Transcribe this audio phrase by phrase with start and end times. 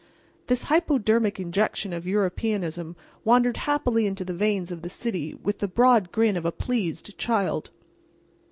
[0.47, 5.67] This hypodermic injection of Europeanism wandered happily into the veins of the city with the
[5.67, 7.69] broad grin of a pleased child.